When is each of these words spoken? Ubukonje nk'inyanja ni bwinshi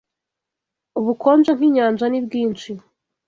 Ubukonje 0.99 1.51
nk'inyanja 1.57 2.05
ni 2.09 2.19
bwinshi 2.25 2.71